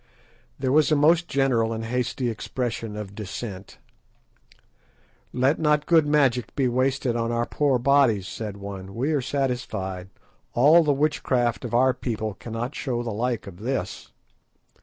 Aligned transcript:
There 0.57 0.71
was 0.71 0.91
a 0.91 0.95
most 0.95 1.27
general 1.27 1.71
and 1.73 1.85
hasty 1.85 2.27
expression 2.31 2.97
of 2.97 3.13
dissent. 3.13 3.77
"Let 5.31 5.59
not 5.59 5.85
good 5.85 6.07
magic 6.07 6.55
be 6.55 6.67
wasted 6.67 7.15
on 7.15 7.31
our 7.31 7.45
poor 7.45 7.77
bodies," 7.77 8.27
said 8.27 8.57
one; 8.57 8.95
"we 8.95 9.11
are 9.11 9.21
satisfied. 9.21 10.09
All 10.55 10.81
the 10.83 10.91
witchcraft 10.91 11.63
of 11.65 11.75
our 11.75 11.93
people 11.93 12.33
cannot 12.33 12.73
show 12.73 13.03
the 13.03 13.13
like 13.13 13.45
of 13.45 13.57
this." 13.59 14.11